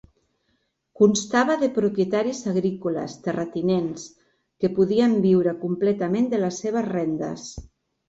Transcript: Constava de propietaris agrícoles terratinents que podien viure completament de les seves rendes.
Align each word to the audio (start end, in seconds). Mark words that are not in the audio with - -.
Constava 1.01 1.57
de 1.63 1.69
propietaris 1.75 2.39
agrícoles 2.53 3.15
terratinents 3.29 4.09
que 4.59 4.75
podien 4.81 5.17
viure 5.31 5.57
completament 5.65 6.31
de 6.37 6.45
les 6.45 6.63
seves 6.67 6.93
rendes. 6.95 7.51